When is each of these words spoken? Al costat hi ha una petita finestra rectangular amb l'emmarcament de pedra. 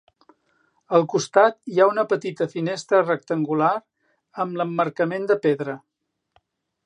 Al 0.99 1.03
costat 1.13 1.57
hi 1.73 1.81
ha 1.83 1.87
una 1.89 2.05
petita 2.13 2.47
finestra 2.55 3.03
rectangular 3.05 3.71
amb 4.45 4.59
l'emmarcament 4.61 5.29
de 5.33 5.41
pedra. 5.47 5.77